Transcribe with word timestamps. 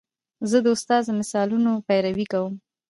زه 0.49 0.57
د 0.63 0.67
استاد 0.75 1.01
د 1.05 1.09
مثالونو 1.19 1.71
پیروي 1.87 2.25
کوم. 2.31 2.53